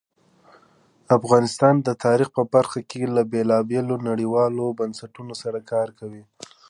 افغانستان 1.17 1.75
د 1.87 1.89
تاریخ 2.05 2.27
په 2.37 2.43
برخه 2.53 2.79
کې 2.89 3.01
له 3.15 3.21
بېلابېلو 3.31 3.95
نړیوالو 4.09 4.65
بنسټونو 4.79 5.33
سره 5.41 5.59
کار 5.71 5.87
کوي. 5.99 6.23